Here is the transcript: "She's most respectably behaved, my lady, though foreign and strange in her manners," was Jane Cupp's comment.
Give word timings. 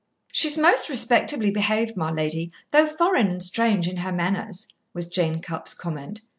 "She's 0.31 0.57
most 0.57 0.89
respectably 0.89 1.51
behaved, 1.51 1.95
my 1.95 2.09
lady, 2.09 2.51
though 2.71 2.87
foreign 2.87 3.27
and 3.27 3.43
strange 3.43 3.87
in 3.87 3.97
her 3.97 4.11
manners," 4.11 4.65
was 4.95 5.05
Jane 5.05 5.41
Cupp's 5.41 5.75
comment. 5.75 6.21